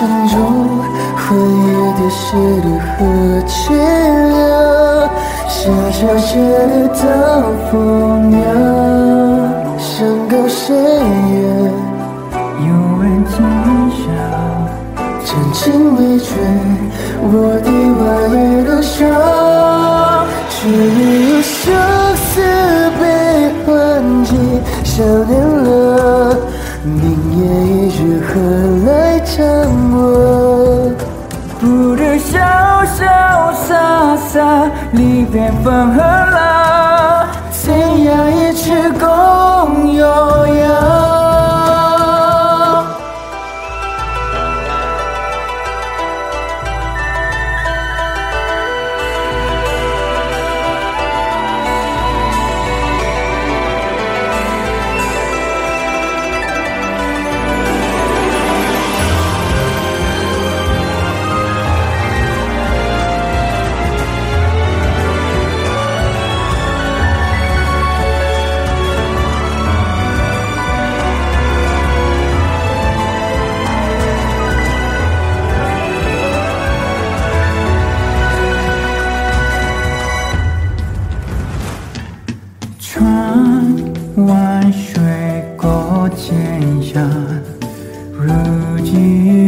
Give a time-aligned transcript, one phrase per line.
[0.00, 0.34] 红尘中
[1.14, 1.68] 回忆
[2.00, 2.18] 的是
[2.64, 2.88] 如何
[3.46, 3.52] 凄
[4.30, 4.40] 凉，
[5.46, 6.96] 小小写的刀
[7.70, 8.40] 锋扬，
[9.76, 11.38] 山高水远，
[12.66, 12.68] 有
[13.02, 13.36] 人轻
[13.90, 14.00] 笑。
[15.22, 16.32] 真情未绝，
[17.20, 17.30] 我
[17.60, 17.68] 的
[18.00, 18.02] 外
[34.32, 36.59] xa ly về phần hớn lao
[88.22, 88.28] 如
[88.84, 88.90] 几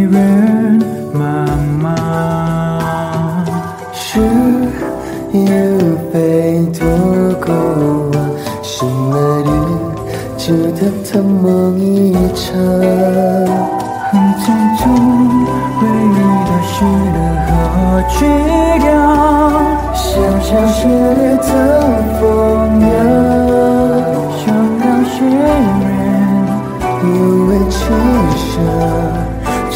[0.03, 0.81] 人
[1.15, 1.21] 茫
[1.83, 1.85] 茫。
[3.93, 4.21] 是
[5.33, 5.37] 与
[6.13, 6.15] 非
[6.79, 6.81] 多
[7.41, 7.47] 过
[8.13, 8.15] 往，
[8.63, 8.71] 醒
[9.11, 9.49] 来日
[10.39, 12.43] 只得探梦一场。
[14.11, 14.11] 红
[14.41, 14.45] 尘
[14.79, 14.83] 中
[15.79, 15.81] 回
[16.13, 16.19] 忆
[16.49, 16.75] 的是
[17.15, 17.51] 如何
[18.09, 18.15] 去
[18.81, 18.91] 掉？
[19.95, 20.05] 小
[20.41, 21.47] 小写的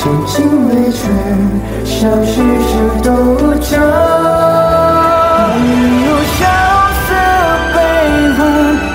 [0.06, 0.34] 深，真情
[0.68, 1.02] 未绝，
[1.84, 2.70] 相识时
[3.02, 3.08] 都
[3.60, 3.68] 长。
[6.06, 6.40] 有萧
[7.06, 7.08] 瑟
[7.74, 7.76] 悲
[8.36, 8.38] 欢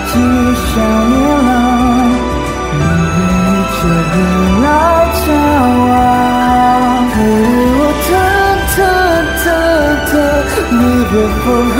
[0.08, 0.12] 几
[0.56, 0.72] 少
[1.10, 1.14] 年
[1.48, 1.50] 了，
[2.72, 2.82] 明
[3.18, 3.20] 月
[3.76, 3.80] 这
[4.14, 4.16] 人
[4.64, 4.66] 来
[5.20, 5.28] 交
[5.90, 5.92] 往。
[7.12, 7.14] 陪
[7.78, 8.10] 我等
[8.78, 8.80] 等
[9.44, 9.46] 等
[10.08, 10.14] 等，
[10.72, 11.14] 离别
[11.44, 11.46] 风
[11.76, 11.80] 后，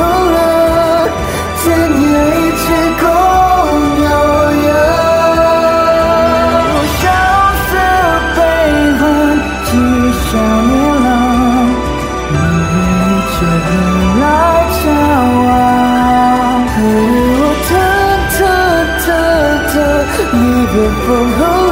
[20.74, 21.71] 远方后。